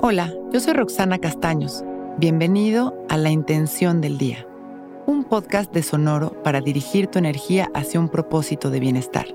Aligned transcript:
Hola, 0.00 0.32
yo 0.52 0.60
soy 0.60 0.74
Roxana 0.74 1.18
Castaños. 1.18 1.82
Bienvenido 2.18 2.96
a 3.08 3.16
La 3.16 3.30
Intención 3.30 4.00
del 4.00 4.16
Día, 4.16 4.46
un 5.06 5.24
podcast 5.24 5.72
de 5.72 5.82
Sonoro 5.82 6.40
para 6.44 6.60
dirigir 6.60 7.08
tu 7.08 7.18
energía 7.18 7.68
hacia 7.74 7.98
un 7.98 8.08
propósito 8.08 8.70
de 8.70 8.78
bienestar. 8.78 9.26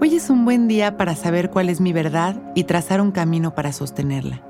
Hoy 0.00 0.16
es 0.16 0.28
un 0.28 0.44
buen 0.44 0.66
día 0.66 0.96
para 0.96 1.14
saber 1.14 1.50
cuál 1.50 1.68
es 1.68 1.80
mi 1.80 1.92
verdad 1.92 2.42
y 2.56 2.64
trazar 2.64 3.00
un 3.00 3.12
camino 3.12 3.54
para 3.54 3.72
sostenerla. 3.72 4.42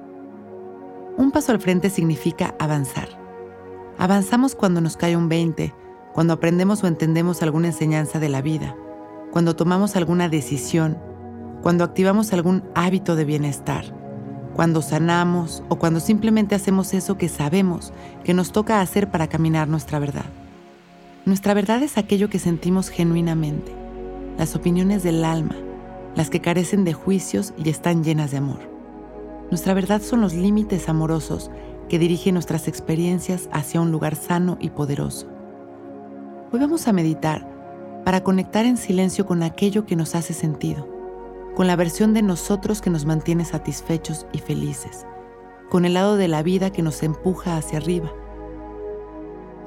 Un 1.18 1.32
paso 1.32 1.52
al 1.52 1.60
frente 1.60 1.90
significa 1.90 2.54
avanzar. 2.58 3.08
Avanzamos 3.98 4.54
cuando 4.54 4.80
nos 4.80 4.96
cae 4.96 5.18
un 5.18 5.28
20, 5.28 5.74
cuando 6.14 6.32
aprendemos 6.32 6.82
o 6.82 6.86
entendemos 6.86 7.42
alguna 7.42 7.66
enseñanza 7.66 8.18
de 8.18 8.30
la 8.30 8.40
vida, 8.40 8.74
cuando 9.32 9.54
tomamos 9.54 9.96
alguna 9.96 10.30
decisión 10.30 11.11
cuando 11.62 11.84
activamos 11.84 12.32
algún 12.32 12.64
hábito 12.74 13.14
de 13.14 13.24
bienestar, 13.24 13.84
cuando 14.54 14.82
sanamos 14.82 15.62
o 15.68 15.76
cuando 15.76 16.00
simplemente 16.00 16.56
hacemos 16.56 16.92
eso 16.92 17.16
que 17.16 17.28
sabemos 17.28 17.92
que 18.24 18.34
nos 18.34 18.50
toca 18.50 18.80
hacer 18.80 19.10
para 19.10 19.28
caminar 19.28 19.68
nuestra 19.68 20.00
verdad. 20.00 20.24
Nuestra 21.24 21.54
verdad 21.54 21.82
es 21.84 21.96
aquello 21.98 22.28
que 22.28 22.40
sentimos 22.40 22.88
genuinamente, 22.88 23.72
las 24.38 24.56
opiniones 24.56 25.04
del 25.04 25.24
alma, 25.24 25.54
las 26.16 26.30
que 26.30 26.40
carecen 26.40 26.84
de 26.84 26.94
juicios 26.94 27.54
y 27.56 27.70
están 27.70 28.02
llenas 28.02 28.32
de 28.32 28.38
amor. 28.38 28.58
Nuestra 29.50 29.72
verdad 29.72 30.02
son 30.02 30.20
los 30.20 30.34
límites 30.34 30.88
amorosos 30.88 31.50
que 31.88 32.00
dirigen 32.00 32.34
nuestras 32.34 32.66
experiencias 32.66 33.48
hacia 33.52 33.80
un 33.80 33.92
lugar 33.92 34.16
sano 34.16 34.58
y 34.60 34.70
poderoso. 34.70 35.28
Hoy 36.50 36.58
vamos 36.58 36.88
a 36.88 36.92
meditar 36.92 37.48
para 38.04 38.24
conectar 38.24 38.66
en 38.66 38.76
silencio 38.76 39.26
con 39.26 39.44
aquello 39.44 39.86
que 39.86 39.94
nos 39.94 40.16
hace 40.16 40.32
sentido 40.34 40.91
con 41.54 41.66
la 41.66 41.76
versión 41.76 42.14
de 42.14 42.22
nosotros 42.22 42.80
que 42.80 42.90
nos 42.90 43.04
mantiene 43.04 43.44
satisfechos 43.44 44.26
y 44.32 44.38
felices, 44.38 45.06
con 45.70 45.84
el 45.84 45.94
lado 45.94 46.16
de 46.16 46.28
la 46.28 46.42
vida 46.42 46.70
que 46.70 46.82
nos 46.82 47.02
empuja 47.02 47.56
hacia 47.56 47.78
arriba. 47.78 48.12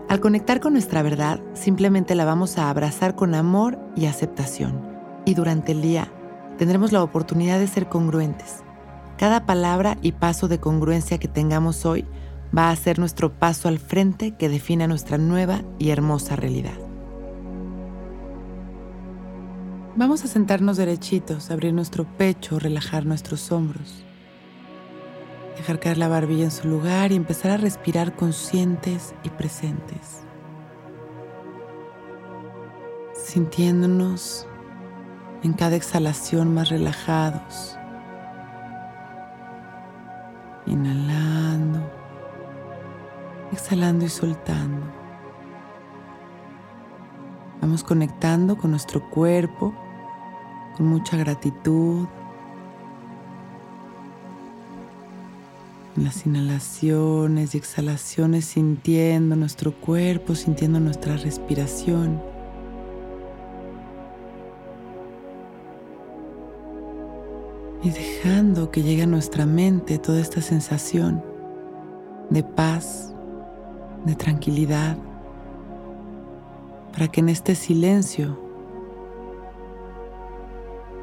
Al 0.07 0.19
conectar 0.19 0.59
con 0.59 0.73
nuestra 0.73 1.01
verdad, 1.01 1.39
simplemente 1.53 2.13
la 2.15 2.25
vamos 2.25 2.57
a 2.57 2.69
abrazar 2.69 3.15
con 3.15 3.33
amor 3.33 3.79
y 3.95 4.05
aceptación. 4.05 4.95
Y 5.25 5.33
durante 5.33 5.71
el 5.71 5.81
día 5.81 6.11
tendremos 6.57 6.91
la 6.91 7.01
oportunidad 7.01 7.59
de 7.59 7.67
ser 7.67 7.89
congruentes. 7.89 8.63
Cada 9.17 9.45
palabra 9.45 9.97
y 10.01 10.11
paso 10.11 10.47
de 10.47 10.59
congruencia 10.59 11.17
que 11.17 11.27
tengamos 11.27 11.85
hoy 11.85 12.05
va 12.55 12.69
a 12.69 12.75
ser 12.75 12.99
nuestro 12.99 13.33
paso 13.33 13.67
al 13.67 13.79
frente 13.79 14.35
que 14.35 14.49
define 14.49 14.87
nuestra 14.87 15.17
nueva 15.17 15.63
y 15.79 15.89
hermosa 15.89 16.35
realidad. 16.35 16.84
Vamos 19.97 20.25
a 20.25 20.27
sentarnos 20.27 20.75
derechitos, 20.75 21.51
abrir 21.51 21.73
nuestro 21.73 22.03
pecho, 22.03 22.59
relajar 22.59 23.05
nuestros 23.05 23.49
hombros. 23.53 24.03
Dejar 25.55 25.79
caer 25.79 25.97
la 25.97 26.09
barbilla 26.09 26.43
en 26.43 26.51
su 26.51 26.67
lugar 26.67 27.13
y 27.13 27.15
empezar 27.15 27.51
a 27.51 27.57
respirar 27.57 28.13
conscientes 28.13 29.15
y 29.23 29.29
presentes. 29.29 30.23
Sintiéndonos 33.13 34.45
en 35.43 35.53
cada 35.53 35.77
exhalación 35.77 36.53
más 36.53 36.67
relajados. 36.67 37.77
Inhalando, 40.65 41.89
exhalando 43.53 44.03
y 44.03 44.09
soltando. 44.09 44.85
Vamos 47.61 47.81
conectando 47.85 48.57
con 48.57 48.71
nuestro 48.71 49.09
cuerpo 49.09 49.73
con 50.75 50.87
mucha 50.87 51.17
gratitud. 51.17 52.07
En 55.97 56.03
las 56.03 56.25
inhalaciones 56.25 57.55
y 57.55 57.57
exhalaciones 57.57 58.45
sintiendo 58.45 59.35
nuestro 59.35 59.73
cuerpo, 59.73 60.35
sintiendo 60.35 60.79
nuestra 60.79 61.15
respiración. 61.15 62.21
Y 67.81 67.91
dejando 67.91 68.71
que 68.71 68.83
llegue 68.83 69.03
a 69.03 69.07
nuestra 69.07 69.45
mente 69.45 69.99
toda 69.99 70.19
esta 70.19 70.41
sensación 70.41 71.23
de 72.29 72.43
paz, 72.43 73.13
de 74.05 74.15
tranquilidad, 74.15 74.97
para 76.91 77.07
que 77.07 77.21
en 77.21 77.29
este 77.29 77.55
silencio 77.55 78.44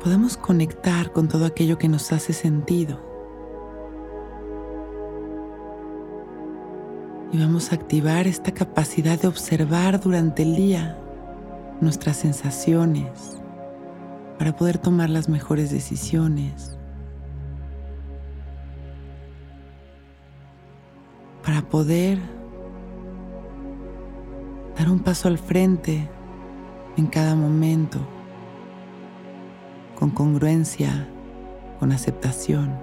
podamos 0.03 0.37
conectar 0.37 1.13
con 1.13 1.29
todo 1.29 1.47
aquello 1.47 1.79
que 1.79 1.89
nos 1.89 2.13
hace 2.13 2.33
sentido. 2.33 2.99
Y 7.33 7.39
vamos 7.39 7.71
a 7.71 7.77
activar 7.77 8.27
esta 8.27 8.53
capacidad 8.53 9.19
de 9.21 9.29
observar 9.29 10.01
durante 10.01 10.43
el 10.43 10.57
día 10.57 10.99
nuestras 11.81 12.17
sensaciones 12.17 13.41
para 14.39 14.57
poder 14.57 14.79
tomar 14.79 15.09
las 15.09 15.29
mejores 15.29 15.71
decisiones. 15.71 16.77
Para 21.45 21.63
poder 21.63 22.19
dar 24.77 24.91
un 24.91 24.99
paso 24.99 25.29
al 25.29 25.39
frente 25.39 26.09
en 26.97 27.07
cada 27.07 27.37
momento 27.37 28.01
con 30.03 30.11
congruencia, 30.11 31.07
con 31.79 31.93
aceptación. 31.93 32.77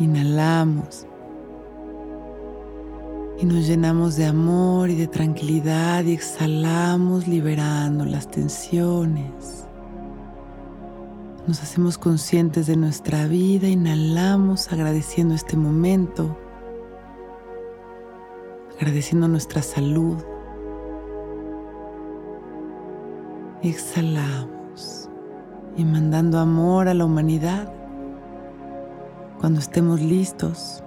Inhalamos 0.00 1.06
y 3.38 3.46
nos 3.46 3.68
llenamos 3.68 4.16
de 4.16 4.26
amor 4.26 4.90
y 4.90 4.96
de 4.96 5.06
tranquilidad 5.06 6.02
y 6.02 6.12
exhalamos 6.12 7.28
liberando 7.28 8.04
las 8.04 8.28
tensiones. 8.28 9.68
Nos 11.46 11.62
hacemos 11.62 11.98
conscientes 11.98 12.66
de 12.66 12.76
nuestra 12.76 13.28
vida, 13.28 13.68
inhalamos 13.68 14.72
agradeciendo 14.72 15.36
este 15.36 15.56
momento, 15.56 16.36
agradeciendo 18.76 19.28
nuestra 19.28 19.62
salud. 19.62 20.16
Exhalamos 23.62 25.05
y 25.76 25.84
mandando 25.84 26.38
amor 26.38 26.88
a 26.88 26.94
la 26.94 27.04
humanidad. 27.04 27.72
Cuando 29.38 29.60
estemos 29.60 30.00
listos, 30.00 30.82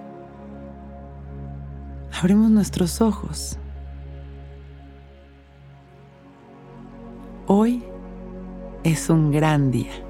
abrimos 2.20 2.50
nuestros 2.50 3.00
ojos. 3.00 3.56
Hoy 7.46 7.84
es 8.84 9.08
un 9.08 9.30
gran 9.30 9.70
día. 9.70 10.09